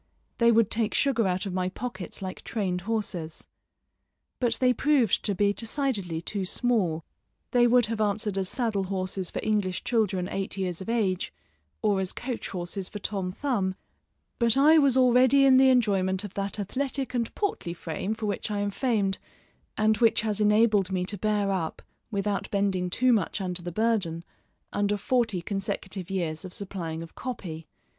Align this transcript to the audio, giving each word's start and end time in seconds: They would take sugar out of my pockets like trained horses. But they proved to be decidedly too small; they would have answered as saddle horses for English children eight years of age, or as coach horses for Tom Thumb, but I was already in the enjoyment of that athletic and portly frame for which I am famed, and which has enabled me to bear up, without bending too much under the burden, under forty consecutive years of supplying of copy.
They 0.39 0.51
would 0.51 0.71
take 0.71 0.95
sugar 0.95 1.27
out 1.27 1.45
of 1.45 1.53
my 1.53 1.69
pockets 1.69 2.23
like 2.23 2.41
trained 2.43 2.81
horses. 2.89 3.45
But 4.39 4.55
they 4.55 4.73
proved 4.73 5.23
to 5.25 5.35
be 5.35 5.53
decidedly 5.53 6.23
too 6.23 6.43
small; 6.43 7.05
they 7.51 7.67
would 7.67 7.85
have 7.85 8.01
answered 8.01 8.35
as 8.35 8.49
saddle 8.49 8.85
horses 8.85 9.29
for 9.29 9.39
English 9.43 9.83
children 9.83 10.27
eight 10.27 10.57
years 10.57 10.81
of 10.81 10.89
age, 10.89 11.31
or 11.83 11.99
as 12.01 12.13
coach 12.13 12.49
horses 12.49 12.89
for 12.89 12.97
Tom 12.97 13.31
Thumb, 13.31 13.75
but 14.39 14.57
I 14.57 14.79
was 14.79 14.97
already 14.97 15.45
in 15.45 15.57
the 15.57 15.69
enjoyment 15.69 16.23
of 16.23 16.33
that 16.33 16.57
athletic 16.59 17.13
and 17.13 17.31
portly 17.35 17.75
frame 17.75 18.15
for 18.15 18.25
which 18.25 18.49
I 18.49 18.57
am 18.57 18.71
famed, 18.71 19.19
and 19.77 19.97
which 19.97 20.21
has 20.21 20.41
enabled 20.41 20.91
me 20.91 21.05
to 21.05 21.17
bear 21.19 21.51
up, 21.51 21.83
without 22.09 22.49
bending 22.49 22.89
too 22.89 23.13
much 23.13 23.39
under 23.39 23.61
the 23.61 23.71
burden, 23.71 24.25
under 24.73 24.97
forty 24.97 25.43
consecutive 25.43 26.09
years 26.09 26.43
of 26.43 26.55
supplying 26.55 27.03
of 27.03 27.13
copy. 27.13 27.67